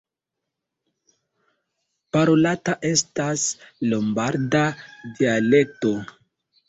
[2.17, 3.45] Parolata estas
[3.93, 4.67] lombarda
[5.21, 5.95] dialekto.